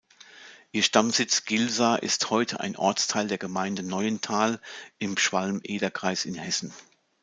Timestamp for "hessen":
6.33-6.73